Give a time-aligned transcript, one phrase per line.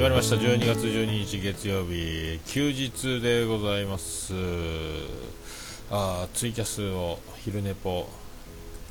[0.00, 0.36] 始まりました。
[0.36, 2.40] 12月12日月曜日。
[2.46, 4.32] 休日でございます。
[5.90, 8.08] あツイキャスを昼寝ぽ。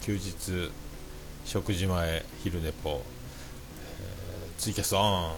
[0.03, 0.71] 休日
[1.45, 5.31] 食事前昼寝ぽ、えー、ツイキャスオン。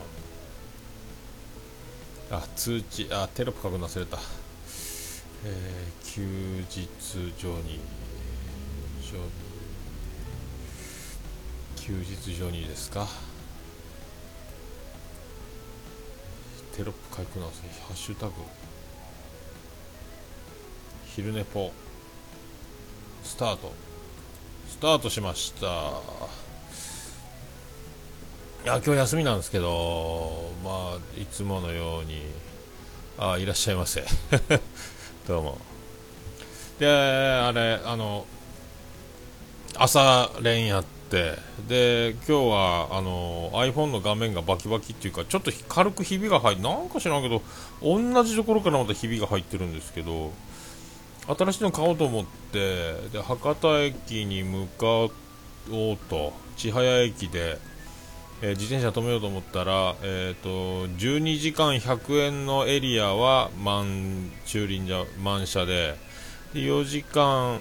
[2.32, 4.18] あ通知あテロップ書くの忘れた、
[5.46, 6.22] えー、休
[6.70, 7.80] 日上に。
[9.10, 9.24] 上に
[11.78, 13.31] 休日上にですか。
[16.76, 18.34] テロップ書くの忘れハッシュタグ。
[21.14, 21.72] 昼寝ぽ。
[23.24, 23.74] スタート。
[24.70, 25.68] スタートしました。
[28.64, 32.22] いや今日休みなんですけどまあいつものように
[33.18, 34.06] あいらっしゃいませ。
[35.28, 35.58] どうも。
[36.80, 38.26] であれあの
[39.76, 47.42] 朝練やってで今日はあの iPhone の画面がバキバキっていうかちょっと軽くひびが入ってなんか知らんけど
[47.82, 50.32] 同じところからまたひびが入ってるんですけど
[51.28, 57.58] 新しいの買おうと思ってで博多駅に向かおうと千早駅で、
[58.42, 65.96] えー、自転車止めようと思ったら、えーと、12時間100円のエリアは満駐輪じゃ満車で
[66.54, 67.60] で4時間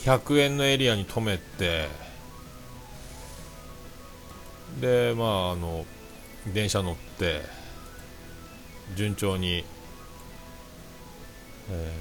[0.00, 1.88] 100円のエリアに止めて
[4.80, 5.84] でまああの
[6.52, 7.42] 電車乗って
[8.96, 9.64] 順調に、
[11.70, 11.92] え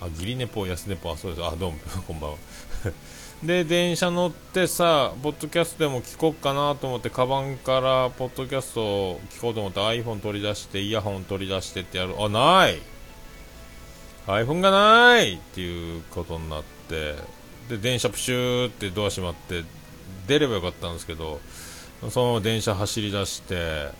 [0.00, 1.44] ー、あギリネポ安ネポあそうです。
[1.44, 2.36] あどうも こんばんは。
[3.42, 12.14] で電車乗ってさポッドキャストでも聞こうかなと思ってカバンからポッドキャストを聞こうと思って iPhone 取り出してイヤホン取り出してってやる。
[12.18, 12.80] あない!
[14.26, 15.34] iPhone がない!
[15.34, 17.14] っていうことになって
[17.68, 19.64] で電車プシューってドア閉まって
[20.26, 21.40] 出ればよかったんですけど
[22.10, 23.90] そのまま電車走り出して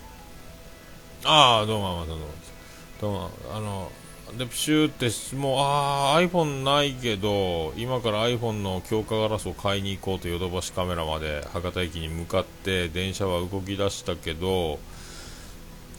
[1.25, 2.25] ああどうもどうも
[3.01, 3.91] どうもあの
[4.37, 14.79] でプシューってもうああ iPhone ないけど今から iPhone の強化ガラスを買いに行こうとヨドバシカメラまで博多駅に向かって電車は動き出したけど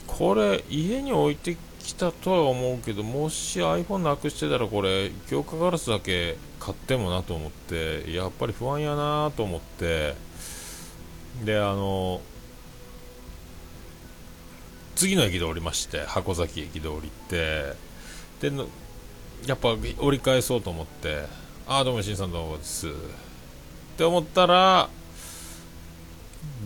[0.07, 1.57] これ家に置いて
[1.89, 10.15] きたとは思うけどもし iPhone なくしてたらこれ強化ガラスだけ買ってもなと思ってやっぱり不安やなと思って。
[11.45, 12.21] であの
[14.97, 17.75] 次の駅で降りまして箱崎駅で降りて
[18.41, 18.51] で
[19.47, 21.27] やっぱ折り返そうと思って
[21.69, 22.89] ああどうもしんさんどうもです。
[22.89, 22.91] っ
[23.97, 24.89] て思ったら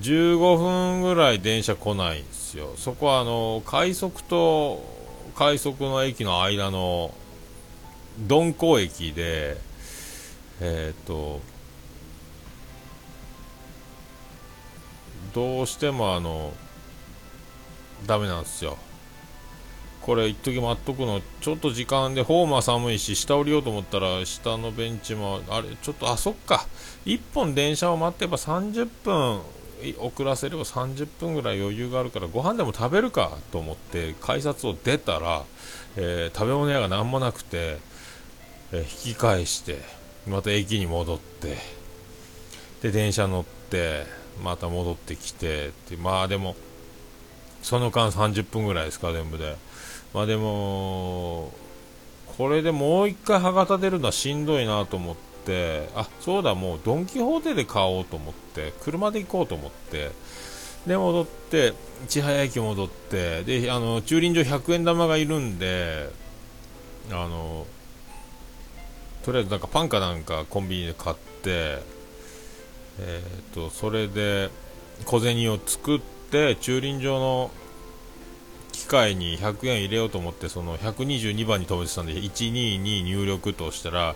[0.01, 2.73] 15分ぐらい電車来ないんですよ。
[2.77, 5.02] そこはあの快速と
[5.35, 7.15] 快速の駅の間の
[8.29, 9.57] 鈍行駅で
[10.61, 11.41] えっ、と
[15.35, 16.53] どうしてもあの
[18.07, 18.77] ダメなんですよ。
[20.03, 26.67] これ一時待っとくのちょっと時間でホームは寒いし下降りようと思ったら下のベンチもあれちょっとあそっか。
[27.07, 29.41] 1本電車を待ってば30分
[29.99, 35.45] 遅らせれば30分ぐらい余裕があるからご飯でも食べるかと思って改札を出たら、
[35.97, 37.79] えー、食べ物屋が何もなくて、
[38.73, 39.79] えー、引き返して
[40.27, 41.57] また駅に戻って
[42.83, 44.05] で電車乗って
[44.43, 46.57] また戻ってきてってまあでも
[47.63, 49.57] その間30分ぐらいですか全部で。
[50.13, 51.53] まあでも
[52.37, 55.32] これでもう1回博多出るのはしんどいなと思って
[55.95, 60.11] あそうだもうドン・キホーテで買おうと思って車で行こうと思って
[60.87, 61.75] で戻って
[62.09, 66.11] 千早駅戻ってであの駐輪場100円玉がいるんで
[67.11, 67.67] あの
[69.25, 71.81] とりあえずなんかパンかなんかコンビニで買って
[72.99, 74.51] えーと、それで
[75.05, 76.01] 小銭を作っ
[76.31, 77.51] て駐輪場の
[78.73, 84.15] 機械に100円入れようと思ってその122番に止めてたんで122入力としたら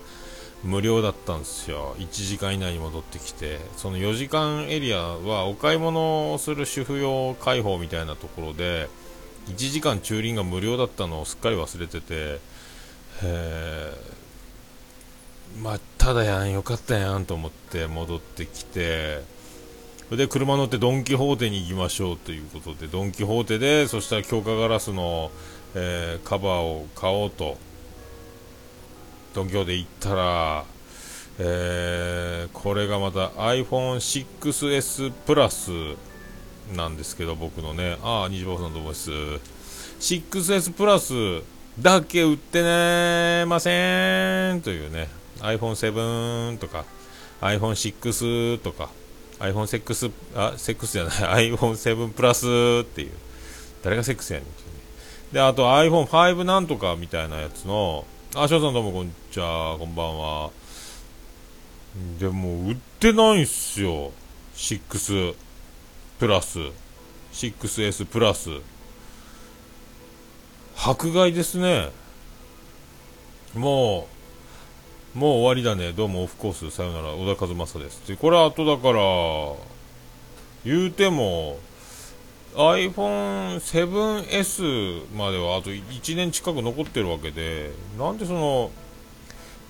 [0.64, 1.94] 無料だったんですよ。
[1.98, 3.60] 1時間以内に戻ってきて。
[3.76, 8.88] その4時間エリアはお買い物をする主婦用開放みたいなところで
[9.48, 12.40] 1時間駐輪が無料だったのをすっかり忘れてて、
[15.60, 19.22] まあ、ただやん、よかったやんと思って戻ってきて、
[20.10, 25.30] で、車乗ってドン・キホーテに行きましょうということで、ドン・キホーテで、そしたら強化ガラスの、
[25.74, 27.56] えー、カバーを買おうと、
[29.36, 30.64] ドン・キホーテ行ったら、
[31.38, 35.70] えー、これがまた iPhone6S プラス
[36.74, 39.10] なんですけど、僕のね、ああ、虹坊さんどうもです。
[39.10, 41.12] 6S プラス
[41.78, 44.62] だけ売ってねません。
[44.62, 45.08] というね、
[45.40, 46.86] iPhone7 とか
[47.42, 48.88] iPhone6 とか
[49.38, 51.52] iPhone6 あ6じゃない。
[51.52, 53.10] iPhone7 プラスっていう。
[53.84, 54.80] 誰が6やねんっていうね。
[55.32, 58.06] であと iPhone5 なんとかみたいなやつの
[58.38, 59.76] あ翔さんどうもこんにちは。
[59.78, 60.50] こんばんは。
[62.20, 64.12] でも売ってないんすよ。
[64.54, 65.34] 6
[66.18, 66.58] プラス。
[67.32, 68.50] 6S プラス。
[70.76, 71.90] 迫害ですね。
[73.54, 74.06] も
[75.14, 75.94] うもう終わりだね。
[75.94, 76.70] どうもオフコース。
[76.70, 77.14] さよなら。
[77.14, 78.06] 小田和正です。
[78.06, 78.98] でこれあとだから
[80.62, 81.58] 言うても
[82.56, 88.70] iPhone7S まではあと1年近く残ってるわけでなんでその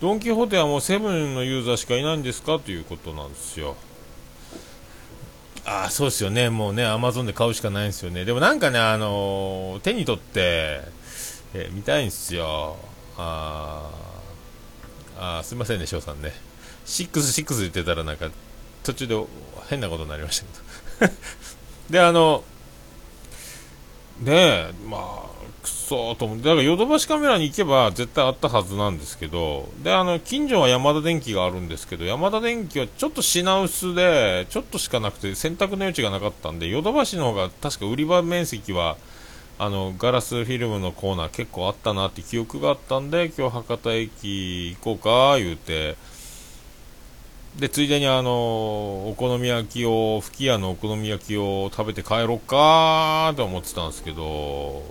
[0.01, 3.77] ドン・キホーテはもう7のユーザーしかいないんですかということなんですよ。
[5.65, 6.49] ああそうですよね。
[6.49, 8.25] もうねアマゾンで買うしかないんですよね。
[8.25, 10.81] でもなんかねあのー、手に取って
[11.55, 12.77] えー、見たいんですよ。
[13.17, 13.91] あ
[15.19, 16.33] あすいませんね翔さんね。
[16.85, 18.31] 66言ってたらなんか
[18.83, 19.27] 途中で
[19.69, 20.45] 変なことになりまし
[20.99, 21.13] たけど。
[21.91, 22.45] であの
[24.21, 25.27] ねえまあ
[25.63, 26.45] くそーと思って。
[26.45, 38.97] だからヨドバシカメラに行けば絶対あったはずなんですけどであの近所はヤマダ電機があるんですけどヤマダ電機はちょっと品薄でちょっとしかなくて選択の余地がなかったんでヨドバシの方が確か売り場面積は
[39.59, 45.97] あのガラスフィルムのコーナー結構あったなって記憶があったんで今日博多駅行こうか言うて
[47.59, 48.31] でついでにあの
[49.09, 54.83] お好み焼きを吹き家のお好み焼きを食べて帰ろうかと思ってたんですけど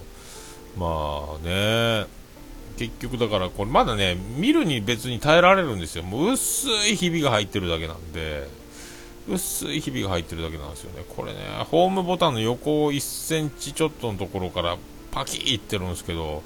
[0.78, 2.06] まあね。
[2.78, 6.04] 結局だからこれまだね見るに別に耐えられるんですよ。
[6.04, 8.50] もう薄いひびが入ってるだけなんで
[9.30, 11.06] 薄いひびが入ってるだけなんですよね。
[11.08, 11.40] これね
[11.72, 14.78] ホームボタンの横1センチちょっとのところから
[15.12, 16.44] パキーってるんですけど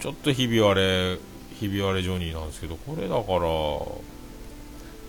[0.00, 1.18] ちょっとひび割れ
[1.58, 3.40] ひび割れジョニーなんですけどこれだから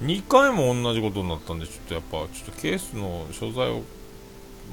[0.02, 3.82] 2回も同じことになったんでちょっとやっぱちょっとケースの所在を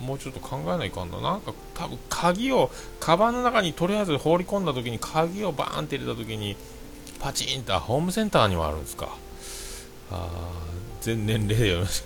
[0.05, 6.57] もうちょっと考えないかんだなんか多分鍵をカバンの中にとりあえず放り込んだ時に鍵をバーンって入れた時に
[7.21, 9.17] パチンとホームセンターにもあるんですか？
[10.11, 10.29] あ
[11.01, 12.03] 全年齢で読みまし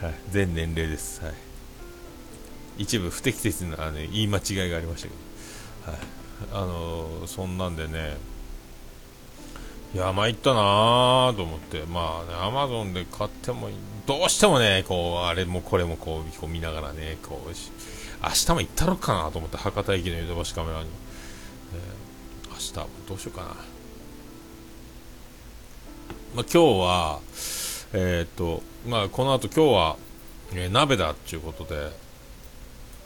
[0.00, 1.34] た、はい、全年齢です、はい、
[2.78, 5.14] 一部不適切な、ね、言い間違いがありましたけ
[5.86, 6.00] ど、はい、
[6.64, 8.16] あのー、そんなんでね
[9.96, 11.84] いや参ったなーと思って。
[11.86, 13.70] まあねアマゾンで買っても
[14.04, 20.90] どうしてもねこうあれもこれもこうこう見ながらねこう明日も行ったろかなと思って博多駅のヨドバシカメラに、
[21.72, 22.74] えー、明日
[23.08, 23.48] どうしようかな。
[26.34, 27.20] まあ、今日は、
[27.94, 29.96] えー、っと、まあ、この後今日は、
[30.52, 31.90] えー、鍋だっていうことで、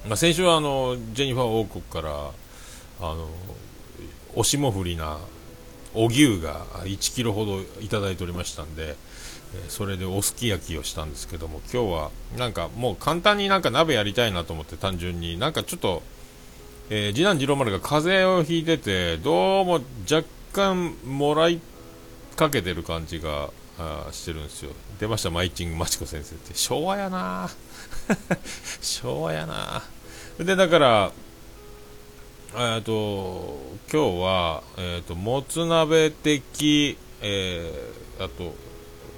[0.08, 3.28] まあ、先週はあの、ジェニファー王国から、あの、
[4.34, 5.18] お霜降りな、
[5.94, 8.96] お牛が1キロほどいただいておりましたんで、
[9.68, 15.38] それでおすき焼きをしたんですけども、今日はなんかもう簡単になんか鍋やりたいなと思って単純に。
[15.38, 16.02] なんかちょっと、
[16.90, 21.60] えー、次男次郎丸が風邪をひいてて、どうも若干もらい
[22.36, 24.70] かけてる感じがあしてるんですよ。
[25.00, 26.54] 出ましたマイチングマチコ先生って。
[26.54, 27.50] 昭和やな
[28.80, 29.82] 昭和やな
[30.38, 31.12] でだから
[32.56, 33.58] えっと
[33.92, 38.54] 今日は、えーと、もつ鍋的、えー、あと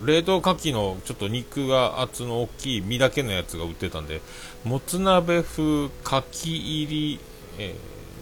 [0.04, 4.20] 冷凍牡蠣のちょっと肉が厚の大きい身だけのやつが売ってたんで
[4.64, 7.20] もつ鍋風牡蠣入り、
[7.58, 7.74] え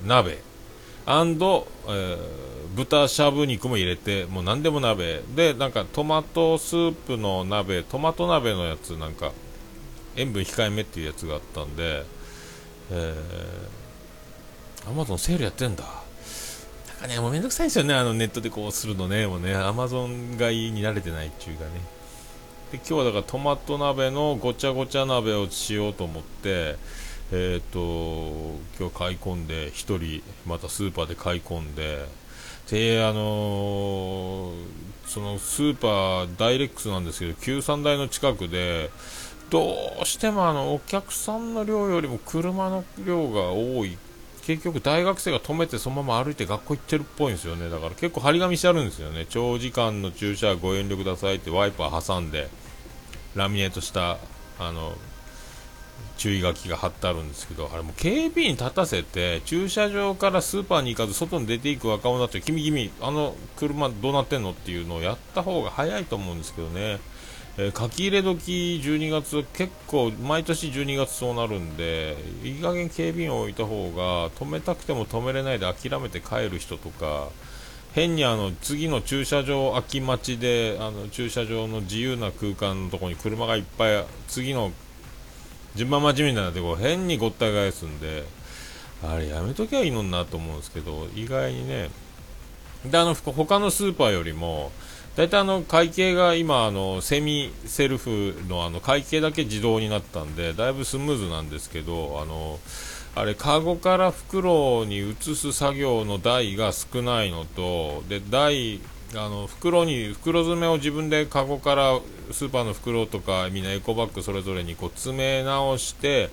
[0.05, 0.39] ー、鍋。
[1.07, 5.23] アンド、えー豚しゃぶ肉も入れてもう何でも鍋。
[5.35, 9.33] でなんかトマトスープの鍋トマト鍋のやつなんか
[10.15, 12.05] 塩分控えめっていうやつがあったんで
[12.93, 13.80] えー、
[14.87, 15.85] アマゾンセールやってんだ。
[15.85, 17.95] なんかねもうめんどくさいですよね。
[17.95, 19.27] あのネットでこうするのね。
[19.27, 21.71] もうねアマゾン買いに慣れてないっていうかね。
[22.73, 26.77] で今日はだからトマト鍋のごちゃごちゃ鍋をしようと思って
[27.33, 27.79] えっ、と
[28.79, 32.07] 今日買い込んで1人またスーパーで買い込んで
[32.71, 34.55] で、あのー、
[35.05, 38.91] そのスーパーダイレックスなんですけど、旧三台の近くで、
[39.51, 43.99] どうしてもあのお客さんの量よりも車の量が多い、
[44.41, 52.49] 結局大学生が止めてそのまま歩いて学校行ってるっぽいんですよね、だから結構張り紙してあるんですよね、長時間の駐車ご遠慮くださいってワイパー挟んで、
[53.35, 54.19] ラミネートした
[54.59, 54.95] あの
[56.17, 67.01] 注意書きが貼ってあるんですけど、あれも警備員立たせて、駐車場からスーパーに行かず外に出ていく若者って、君君、あの車どうなってんのっていうのをやった方が早いと思うんですけどね。
[67.59, 77.29] えー、書き入れ時12月、結構毎年12月そうなるんで、いい加減警備員を置いた方が、止めたくても止めれないで諦めて帰る人とか、
[77.93, 84.71] 変にあの次の駐車場空き待ちであの駐車場の自由な空間のところに車がいっぱい次の
[85.75, 88.25] 順番待ちみたいなとこ変にごった返すんで
[89.03, 91.91] あれやめときゃいいのになと思うんですけど意外にね。
[92.85, 94.73] であの他のスーパーよりも
[95.17, 102.59] 大体あの会計が今あのセミセルフのあの会計だけ自動になったんでだいぶスムーズなんですけどあの
[103.17, 108.81] あれ、カゴから袋に移す作業の台が少ないのと、で、台、
[109.17, 111.99] あの袋に袋詰めを自分でカゴから
[112.31, 116.31] スーパーの袋とかみんなエコバッグそれぞれにこう詰め直して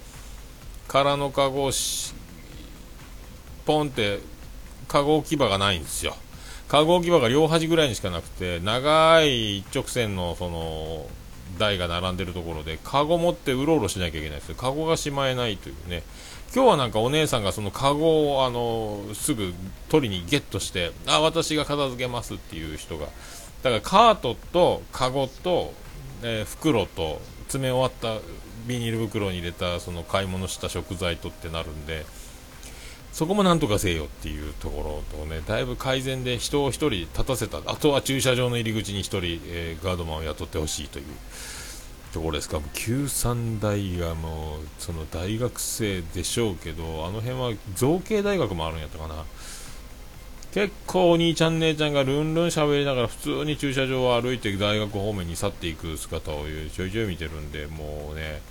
[0.88, 1.72] 空のカゴを
[3.66, 4.20] ポンって
[4.88, 6.16] カゴ置き場がないんですよ。
[6.68, 11.06] カゴ置き場が両端ぐらいにしかなくて長い一直線のその
[11.58, 16.04] 台が並んでるところでカゴ持ってうろうろしなきゃいけないですカゴがしまえないというね。
[16.56, 19.54] 今日はなんかお姉さんがそのカゴをあのすぐ
[19.90, 23.08] 取りにゲットしてあ私が片付けますっていう人が
[23.64, 25.74] だからカートとカゴと、
[26.24, 28.26] えー、袋と詰め終わった
[28.66, 32.06] ビニール袋に入れたその買い物した食材とってなるんで
[33.18, 41.06] そこもなんとかせよっていうところとねだいぶ改善で人を1人立たせたあとは駐車場の入り口に1人、えー、ガードマンを雇ってほしいという
[42.14, 49.26] ところですか、旧三大がもうその大学生でしょうけど、あの辺は造形大学もあるんやったかな。
[50.54, 58.42] 結構お兄ちゃん姉ちゃんがルンルン喋りながら普通に駐車場を歩いて大学方面に去っていく姿をちょいちょい見てるんで、もうね、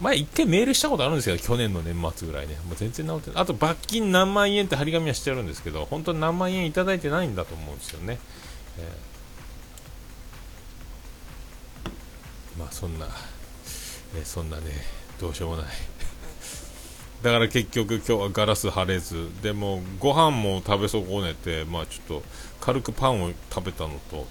[0.00, 2.56] 前一回メールしたことあるんですけど、去年の年末ぐらいね。
[2.66, 3.42] もう全然治ってない。
[3.42, 8.18] あと罰金何万円って張り紙はしてるんですけど、本当に何万円いただいてないんだと思うんですよね。
[8.78, 9.14] えー
[12.58, 13.06] まあそんな、
[14.16, 14.64] えそんなね
[15.20, 15.66] どうしようもない
[17.22, 22.22] だから結局今日はガラス腫れずでもご飯も食べ損ねてまあちょっと
[22.60, 24.26] 軽くパンを食べたのと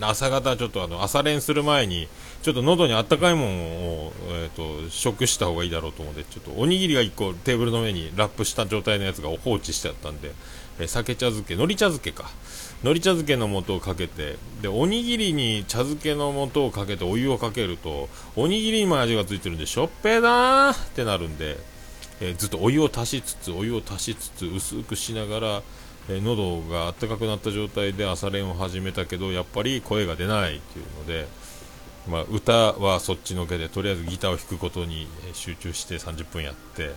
[0.00, 2.08] 朝方ちょっとあの朝練する前に
[2.42, 10.32] ちょっと喉にあったかいものを、えーと、食した方がいいだろうと思ってちょっとおにぎりが1個テーブルの上にラップした状態のやつが放置してあったんで、
[10.78, 12.30] えー、酒茶漬け海苔茶漬けか。
[12.80, 21.56] 海苔茶漬けの素をかけてでおにぎりに茶漬けの素をかけてお湯をかけるとおにぎりにも味がついてるんでしょっぺーだーってなるんで、
[22.20, 25.62] えー、ずっとお湯を足しつつお湯を足しつつ薄くしながら、
[26.08, 31.26] えー、喉が温かくなった状態で朝練を始めたけどやっぱり声が出ないっていうので、
[32.08, 36.94] まあ、歌はそっちのけでとりあえずギターを弾くことに集中して30分やって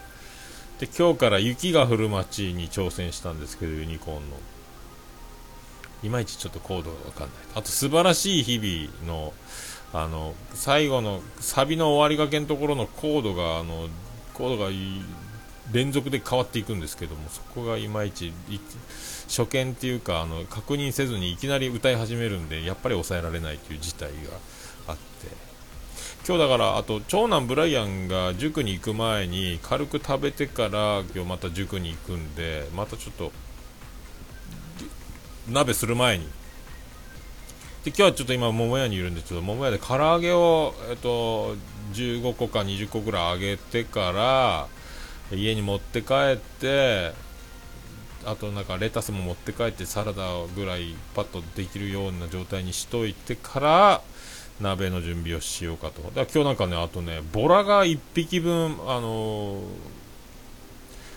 [0.79, 4.37] で今日から雪が降る街に挑戦したんですけどユニコーンの。
[6.03, 9.33] いまいちちょっとコードが分かんないあと素晴らしい日々の
[9.93, 13.89] あの最後のサビの終わりがけのところのコードがあの
[14.33, 14.69] コードが
[15.71, 18.31] 連続で変わっていくんですけどもそこがいまいち
[19.27, 24.15] 初見っていうかあの確認せずにいきなり歌い始めるんでやっぱり抑えられないという事態が
[24.87, 25.01] あって
[26.27, 33.31] 今日だからあと長男ブライアンが塾に行く前に軽く食べてから今日また塾に行くんでまたちょっと
[35.49, 36.25] 鍋する前に。
[37.83, 41.55] で今日はちょっと今桃屋にいるんでちょっと桃屋で唐揚げを、えっと、
[41.93, 44.67] 15個か20個ぐらい揚げてから
[45.35, 47.13] 家に持って帰って
[48.23, 54.01] あとなんかレタスも持って帰ってサラダぐらいパッとできるような状態にしといてから
[54.61, 56.01] 鍋の準備をしようかと。
[56.01, 59.61] だから今日なんかねあとねボラが1匹分あのー、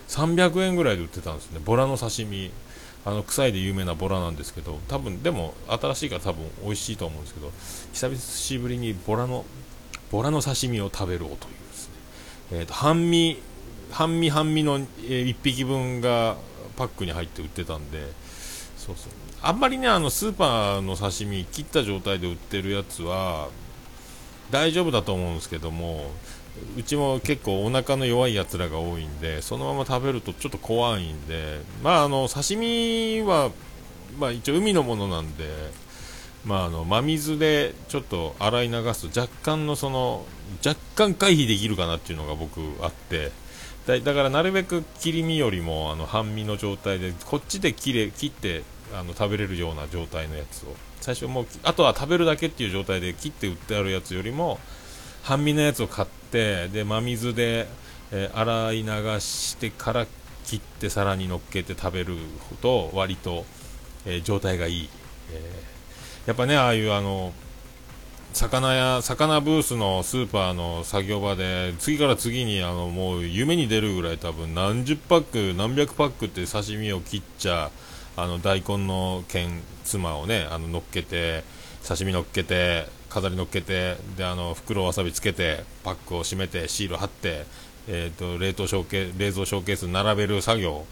[0.07, 1.59] 300円ぐらいで売ってたんですね。
[1.63, 2.51] ボラの刺身。
[3.07, 7.51] あの臭いで有名なボラなんですけど多分でも新しいから多分美味しいと思うんですけど
[7.93, 9.45] 久しぶりにボラの
[10.11, 11.37] ボラの刺身を食べろというで
[11.73, 11.93] すね、
[12.51, 13.37] えーと、半身
[13.91, 16.35] 半身半身の、え、1匹分が
[16.75, 17.99] パックに入って売ってたんで
[18.75, 19.24] そうそう。
[19.47, 23.49] あんまりねあのスーパーの刺身切った状態で売ってるやつは
[24.49, 26.09] 大丈夫だと思うんですけども
[26.75, 33.51] うちも結構お腹の弱いやつらが多いんでそのまま食べるとちょっと怖いんでまああの刺身は
[34.17, 35.45] まあ一応海のものなんで
[36.43, 40.25] まああの真水でちょっと洗い流すと若干のその
[40.65, 43.31] 若干回避できるかなっていうのが僕あって
[43.85, 48.63] だだからなるべく切り身よりもあの半身の状態でこっちで切れ切って
[48.99, 50.75] あの食べれるような状態のやつを。
[51.01, 54.59] 最初もうあとは食べるだけっていう状態で切って売ってあるやつよりも
[55.21, 57.67] 半身のやつを買ってで真水で、
[58.11, 60.07] えー、洗い流してから
[60.45, 62.15] 切って皿に乗っけて食べる
[62.61, 63.45] と割と、
[64.05, 64.89] えー、状態がいい、
[65.31, 67.33] えー、やっぱねああいうあの
[68.33, 77.71] 魚や魚ブースのスーパーの作業場で次から次にあのもう夢に出るぐらい多分何十パック何百パックって刺身を切っちゃ
[78.17, 81.43] あの大根の剣妻をねあの乗っけて
[81.87, 87.45] 刺身乗っけて飾り乗っけてであの袋わさびつけてパックを閉めてシール貼って、
[87.87, 90.85] えーと、冷凍ショーケ冷蔵ショーケース並べる作業。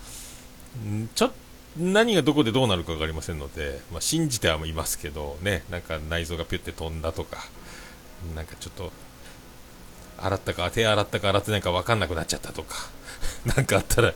[1.16, 1.36] ちょっと
[1.78, 7.38] 何がどこでどうなるか分かりませんので、まあ、信じてはいますけどねなんか内臓がピュッて飛んだとか
[8.36, 8.92] なんかちょっと
[10.20, 12.76] 洗ったか手洗ったか洗ってないか分かんなくなっちゃったとか
[13.56, 14.14] なんかあったら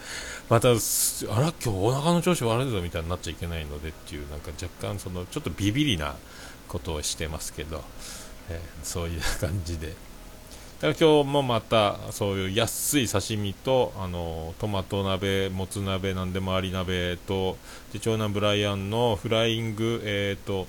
[0.49, 6.15] またあら今日お腹の調子悪いぞみたいになっちゃいけないのでっていうなんか若干そのちょっとビビりな
[6.67, 7.83] ことをしてますけど、
[8.49, 10.07] えー、そういう感じで。
[10.79, 17.57] だから今日もまたそういう安い刺身とあのトマト鍋、もつ鍋、なんでもあり鍋と
[17.93, 20.67] で長男ブライアンのフライング、えーと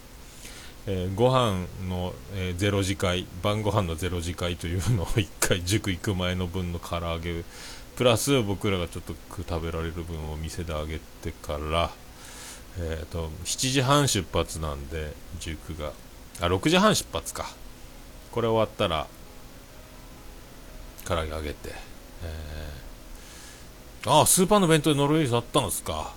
[0.86, 7.44] えー、ご飯の、えー、ゼロ次会晩ご飯のゼロ次会というのを1回塾行く前の分の唐揚げ
[7.98, 11.90] プラス僕らがちょっと食べられる分を店であげてから、
[12.78, 15.90] えーと、7時半出発なんで塾が。
[16.40, 17.50] あ6時半出発か。
[18.30, 19.08] これ終わったら
[21.06, 21.70] 唐揚げあげて、
[22.22, 26.14] えー、ああスーパーの弁当でノルウェーズあったんですか。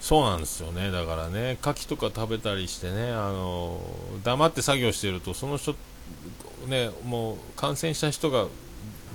[0.00, 0.90] そうなんですよね。
[0.90, 3.80] だからね牡蠣とか食べたりしてねあの
[4.24, 5.76] 黙って作業してるとその人
[6.66, 8.48] ねもう感染した人が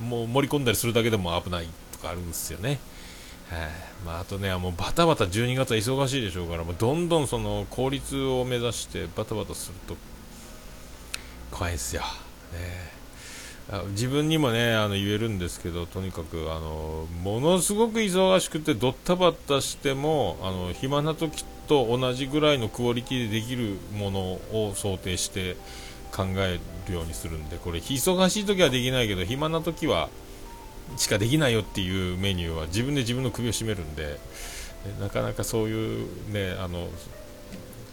[0.01, 1.67] もう盛り込んだりするだけでも危ない。
[1.99, 2.79] とかあるんですよね。
[3.49, 3.59] はい
[4.05, 9.95] まあ、あとね、もうバタバタ12月は忙しいでしょうから、もうどんどんその効率を目指してバタバタすると
[11.51, 12.01] 怖いですよ。
[12.53, 12.99] ね
[13.91, 25.55] 自分にもねあの言えるんですけどとにかくあのものすごく忙しくてドッタバタしてもあの暇な時と同じぐらいのクオリティでできるものを想定して
[26.11, 30.09] 考えるようにするんでこれ忙しい時はできないけど暇な時は
[30.97, 34.17] しかできないよっていうメニューは自分で自分の首を絞めるんで
[34.99, 36.87] なかなかそういうねあの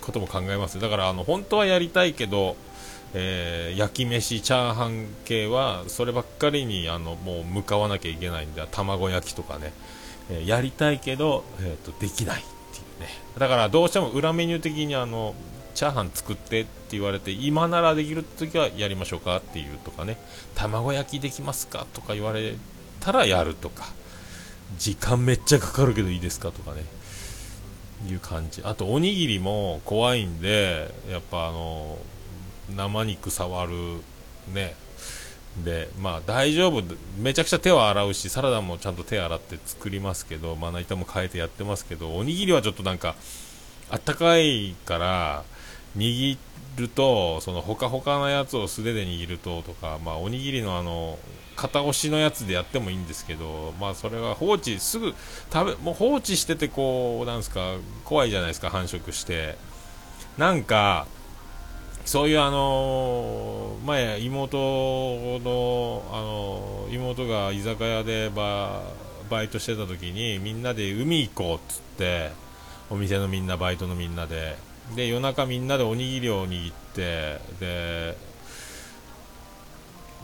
[0.00, 0.80] ことも考えます。
[0.80, 2.56] だからあの本当はやりたいけど
[3.14, 9.72] えー、焼き飯、チャーハン系はそればっかりにあのもう向かわなきゃいけないんで卵焼きとかね、
[10.30, 13.08] えー、やりたいけど、えーと、できないっていうね。
[13.38, 15.34] だからどうしても裏メニュー的にあの
[15.74, 20.18] チャーハン作ってって言われて今ならできる時はやりましょうかっていうとかね。
[20.54, 22.54] 卵焼きできますかとか言われ
[23.00, 23.86] たらやるとか
[24.78, 26.84] 時間めっちゃかかるけどいいですかとかね
[28.06, 28.60] いう感じ。
[28.64, 31.98] あとおにぎりも怖いんでやっぱあの
[32.74, 33.72] 生肉触る
[34.52, 34.74] ね。
[35.64, 36.82] でまあ大丈夫。
[37.18, 43.14] めちゃくちゃ手は洗うしサラダもちゃんと手洗って作りますけどまな板も変えてやってますけどおにぎりはちょっとなんか
[43.88, 45.44] あったかいから
[45.96, 46.36] 握
[46.76, 51.18] るとそのほかほかなやつを素手で握るととかまあおにぎりのあの
[51.56, 55.14] 片押しのやつでやってもいいんですけどまあそれが放置すぐ
[55.52, 59.56] 食べもう放置しててこうなんですか怖いじゃないですか繁殖して。
[60.38, 61.06] なんか
[62.04, 64.58] そういうあの前妹
[65.42, 68.82] のあの妹が居酒屋でバ
[69.30, 72.30] バイトしてた時にみんなで海行こうっつって
[72.90, 74.56] お店のみんなバイトのみんなで。
[74.94, 78.16] で夜中みんなでおにぎりを握ってで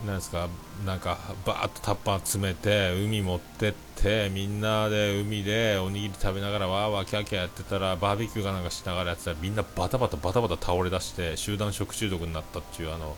[0.05, 0.49] なんですか？
[0.85, 13.15] なんかバーッとタッパー詰めて海持ってってみんなで海でおにぎり食べながらわーわーキャーキャーやってたらバーベキューかなんかしながらやってたらみんなバタバタバタバタ倒れ出して集団食中毒になったっていうあの、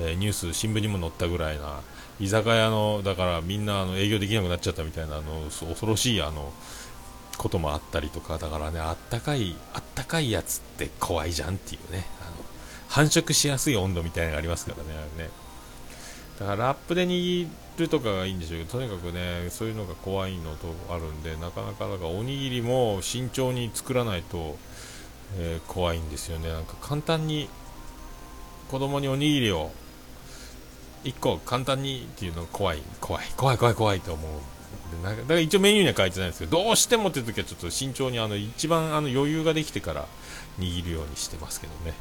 [0.00, 1.80] えー、ニュース新聞にも載ったぐらいな
[2.18, 6.52] 居酒屋のだからみんなあの営業できなくなっちゃったみたいなあの恐ろしいあの
[7.38, 12.32] こともあったりとかだからねあったかいあったかいやつって怖いじゃんっていうねあの
[12.88, 15.30] 繁殖しやすい温度みたいなのがありますからねあれね。
[16.40, 17.48] だからラップで握
[17.78, 24.56] るとかがいいんでしょうけどとにかくねそういうのが怖いのとあるんでなかなかだかおにぎりも慎重に作らないと、
[25.38, 26.48] えー、怖いんですよね。
[26.50, 27.48] なんか簡単に
[28.70, 29.70] 子供におにぎりを
[31.04, 32.82] 1個簡単にっていうのが怖い。
[33.00, 33.24] 怖い。
[33.36, 34.30] 怖い怖い怖いと思う
[35.04, 40.06] なんかだから一応メニューには書いてないんですけどどうしてもって時はちょっと慎重にあの一番あの余裕ができてから
[40.58, 41.94] 握るようにしてますけどね。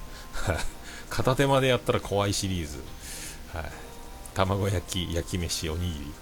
[1.10, 2.80] 片手までやったら怖いシリーズ。
[3.54, 3.89] はい。
[4.46, 6.14] 卵焼き焼き飯おにぎり。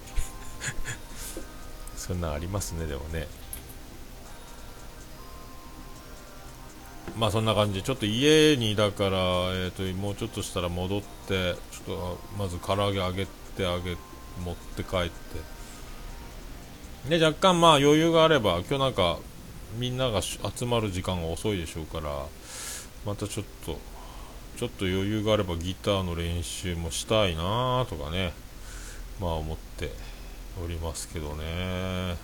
[1.96, 3.28] そんなんありますねでもね。
[7.16, 7.74] まあそんな感じ。
[7.74, 13.26] でちょっと家にだから、えーと、もうちょっとしたら戻ってちょっとまず唐揚げ揚げ
[13.56, 13.96] てあげ
[14.44, 15.10] 持って帰っ
[17.06, 17.18] て。
[17.18, 19.20] で若干まあ余裕があれば今日なんか
[19.76, 22.26] みんなが集まる時間が遅いでしょうから
[23.06, 23.78] またちょっと
[24.58, 28.32] ちょっと余裕があればギターの練習もしたいなとかね。
[29.20, 29.92] まあ思って
[30.60, 32.16] おりますけどね。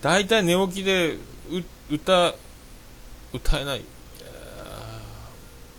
[0.00, 1.16] 大体寝起きで
[1.90, 2.32] 歌
[3.32, 3.82] 歌えない。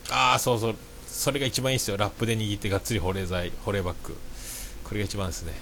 [0.10, 0.76] ああそうそう。
[1.08, 1.96] それが一番いいですよ。
[1.96, 4.18] ラップで握ってがっつり保冷剤保冷バッグ。
[4.84, 5.54] これが一番ですね。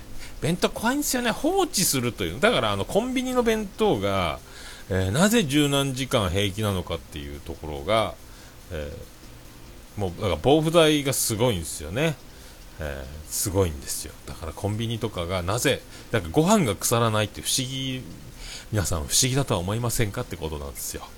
[0.41, 1.29] 弁当怖いんですよね。
[1.29, 2.39] 放置するという。
[2.39, 4.39] だからあのコンビニの弁当が、
[4.89, 8.15] えー、なぜ十何時間平気なのかっていうところが、
[8.71, 9.18] えー、
[9.99, 12.15] もうだから防腐剤がすごいんですよね。
[12.79, 14.13] えー、すごいんですよ。
[14.25, 15.81] だからコンビニとかがなぜ
[16.11, 18.01] だからご飯が腐らないって不思議
[18.71, 21.03] 皆さん不思議だとは思いませんかってことなんですよ。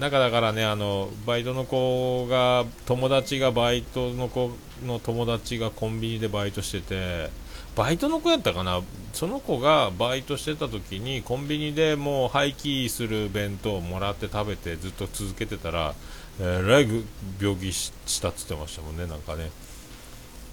[0.00, 4.52] だかだからねあのバイトの子が友達がバイトの子
[4.86, 7.30] の友達がコンビニでバイトしてて
[7.76, 8.80] バイトの子やったかな？
[9.12, 15.94] その子がバイトしてた時にコンビニでもう廃棄する弁当をもらって食べてずっと続けてたら
[16.40, 17.04] えー、ライブ
[17.40, 19.50] 病気したっつってましたもんね、なんかね、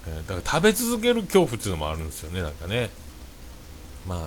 [0.08, 2.90] えー、だから食べ続ける恐怖っていうのもあるんですよね、なんかね、
[4.06, 4.18] まあ、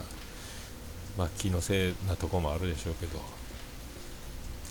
[1.17, 3.19] まあ、気のせいなとこもあるでしょうけど、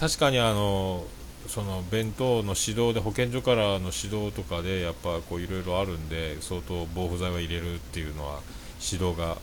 [0.01, 1.05] 確かにあの、
[1.47, 8.41] その弁当の指導で保健所からの指導とかでやっぱこういろいろあるんで相当防腐剤は入れるっていうのは
[8.81, 9.39] 指導が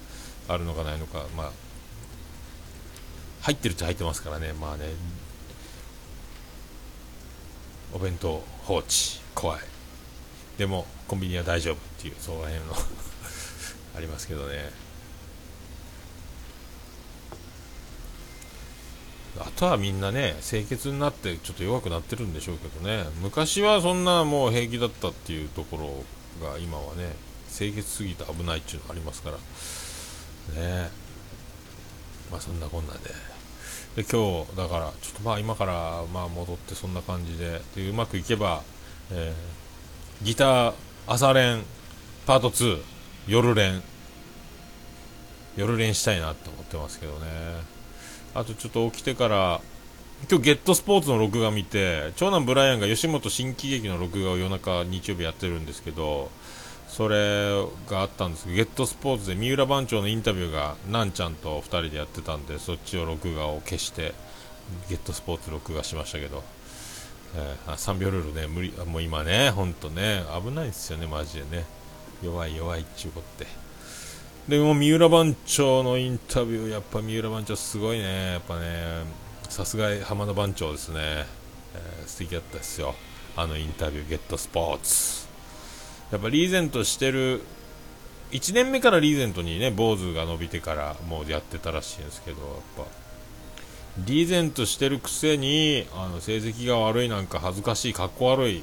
[0.48, 1.52] あるのかないのかまあ
[3.42, 4.86] 入ってるっちゃ入ってますからねまあね。
[7.96, 9.60] お弁当放置怖い。
[10.58, 12.76] でもコンビニは大丈夫っていうその辺の
[13.96, 14.70] ありますけどね。
[19.40, 23.06] あとはみんなね清潔になってちょっと弱くなってるんでしょうけどね。
[23.22, 25.78] 昔はそんなもう平気だったっていうとこ
[26.42, 27.16] ろが今はね
[27.50, 29.38] 清潔すぎて危ないっていうのがありますから。
[30.62, 30.92] ね。
[32.30, 33.35] まあそんなこんなで。
[33.96, 38.62] で今日だからちょっとまあ今からまあ戻ってそんな感じででうまくいけば、
[39.12, 40.74] えー、ギター
[41.08, 41.64] 朝練
[42.26, 42.82] パート2
[43.28, 43.84] 夜練。
[45.56, 47.28] 夜練したいなって思ってますけどね。
[48.34, 49.62] あとちょっと起きてから
[50.30, 56.30] 今日ゲットスポーツの録画見て長男ブライアンが吉本新喜劇の録画を夜中日曜日やってるんですけど
[56.96, 57.52] それ
[57.90, 64.14] があったんですけど、ゲットスポーツで三浦番長のインタビューがなんちゃんと2人でやってたんで、そっちを録画を消して、
[64.88, 66.42] ゲットスポーツ録画しましたけど、
[67.36, 71.66] えー、3秒ルールね、無理、もう今ね、ほんとね、危ないですよね、マジでね。
[72.24, 73.50] 弱い弱いっちゅうことで。
[74.58, 79.04] でも三浦番長のインタビュー、やっぱ三浦番長すごいね、やっぱね、
[79.50, 82.96] さすが浜田番長ですね、えー、素敵だったですよ。
[83.36, 85.25] あのインタビュー、ゲットスポーツ。
[86.12, 87.42] やっぱリーゼントしてる
[88.32, 93.06] 1年目からリーゼントにね坊主が伸びてからもうやってたらしいんですけどやっぱ。
[94.00, 98.62] リーゼントしてるくせにあの成績が悪いなんか恥ずかしいかっこ悪い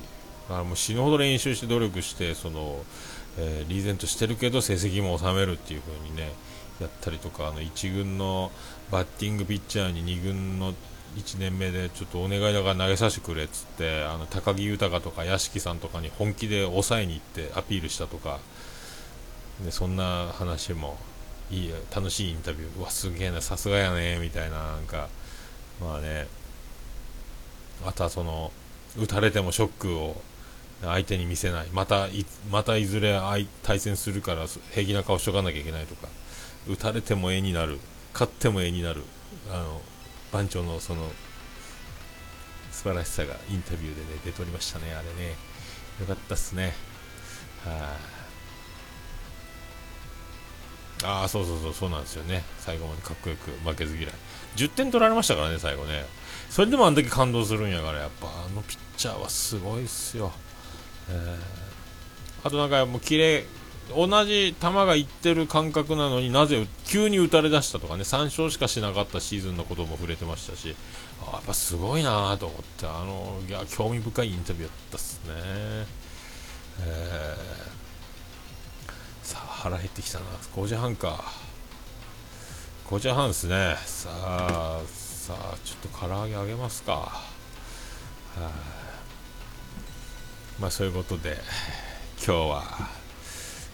[0.48, 2.85] だからもう死ぬほど練習して努力してその、
[3.38, 6.33] えー、リーゼントしてるけど成績も収めるっていう風にね
[6.81, 8.52] やったりとかあの1軍の
[8.90, 10.74] バッティングピッチャーに2軍の
[11.16, 18.38] 1年目でちょっとお願いだから投げさせてくれっつってあの高木豊とか屋敷さんとかに本気で抑えに行ってアピールしたとか。
[19.64, 20.96] でそんな話も
[21.51, 22.79] いい楽しいインタビュー。
[22.79, 25.09] うわすげえなさすがやねみたいななんか。
[25.81, 26.27] まあね。
[27.85, 28.53] あとはその
[28.98, 30.20] 打たれてもショックを
[30.83, 31.68] 相手に見せない。
[31.72, 33.20] またいまたいずれ
[33.62, 36.09] 対戦するから平気な顔しとかなきゃいけないとか。
[36.68, 37.79] 打たれても絵になる。
[38.14, 39.03] 勝っても絵になる。
[39.51, 39.81] あの
[40.32, 41.10] 番長のその
[42.70, 45.36] 素晴らしさがインタビューでね出ておりましたね、あれね。
[46.00, 46.72] よかったっすね。
[47.64, 47.96] は
[51.04, 52.44] あ、ああ、そうそうそう、そうなんですよね。
[52.58, 54.12] 最後までかっこよく負けず嫌い。
[54.56, 56.06] 10点取られましたからね、最後ね。
[56.50, 60.32] それでもあんだけ感動するんやから、やっぱあのピッチャーはすごいっすよ。
[61.10, 63.44] えー、あとなんかもう綺麗
[63.96, 70.74] 同じ球がいってる感覚なのになぜ急に打たれ出したとかね3勝しかしなかったシーズンのことも触れてましたし
[71.26, 75.33] あやっぱすごいなと思ってあのいや興味深いインタビューだったっすね、
[76.81, 80.24] えー、さあ腹減ってきたな。
[80.57, 81.22] 5時半か。
[82.88, 83.76] 5時半ですね。
[83.87, 86.92] さあさあちょっと唐揚げあげますか。
[86.92, 87.22] は
[90.61, 91.37] まあそういうことで
[92.16, 92.62] 今日は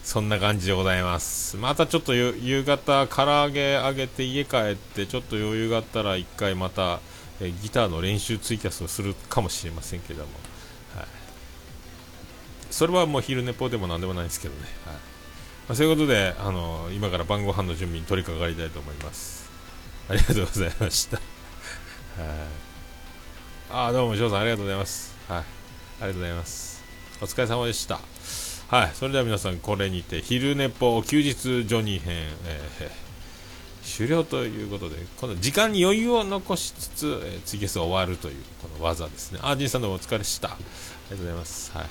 [0.03, 1.57] そんな感じでございます。
[1.57, 6.99] またちょっと夕方、唐揚げあげて家帰って、ちょっと余裕があったら一回また、
[7.41, 10.29] えギターの練習ツイキャスをするかもしれませんけども、
[10.95, 11.05] はい、
[12.69, 14.61] それはもう昼寝ぽでもなんでもないんですけどね。
[14.85, 14.95] はい
[15.69, 19.47] まあ、そういうことで、あの今から晩ご飯の準備に取り掛かりたいと思います。
[20.09, 21.17] ありがとうございました。
[21.17, 21.27] はい、
[23.89, 25.15] あどうも、翔さんありがとうございます。
[25.27, 26.83] はい、ありがとうございます。
[27.21, 27.99] お疲れ様でした。
[28.69, 39.39] はい、それでは皆さんこれにて昼寝ぽ休日ジョニー編、えー、終了ということで、この時間に余裕を残しつつ、えー、ツイキャスが終わるという、この技ですね。
[39.41, 40.49] あ、ジンさんどうもお疲れでした。
[40.49, 40.67] ありが
[41.09, 41.71] とうございます。
[41.75, 41.85] はい。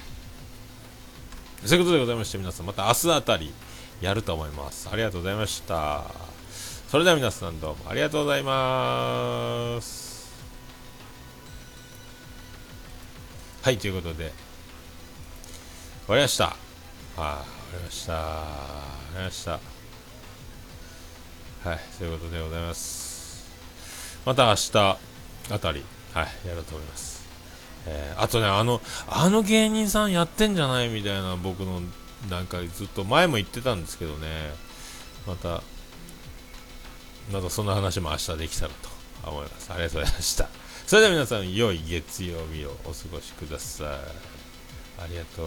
[1.64, 3.52] そういうことでございまして、皆さんまた明日あたり
[4.00, 4.88] やると思います。
[4.88, 6.04] ありがとうございました。
[6.92, 10.30] それでは皆さんどうもありがとうございます。
[13.62, 14.32] はい、ということで、
[16.06, 16.67] 終わりました。
[17.16, 17.44] はい、終わ
[17.78, 18.12] りました。
[18.12, 18.28] 終わ
[19.18, 19.50] りました。
[19.50, 19.58] は
[21.74, 23.46] い、そういうことでございます。
[24.24, 24.98] また明日
[25.50, 27.26] あたり、はい、やろうと思います。
[27.86, 31.80] えー、あとね、あの、あの芸人さんやってんじゃないみたいな僕の、
[32.30, 34.52] なんかずっと前も言ってたんですけどね、
[35.26, 35.62] また、
[37.32, 38.72] またその話も明日できたら
[39.22, 39.72] と思います。
[39.72, 40.48] ありがとうございました。
[40.86, 43.88] それでは皆さん、良い月曜日をお過ごしください。
[45.02, 45.46] ありがとう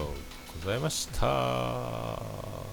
[0.60, 2.71] ございました。